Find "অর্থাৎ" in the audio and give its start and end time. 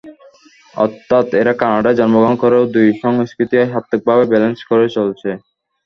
0.73-1.27